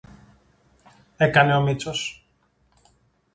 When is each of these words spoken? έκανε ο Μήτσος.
έκανε 1.17 1.55
ο 1.55 1.61
Μήτσος. 1.61 2.23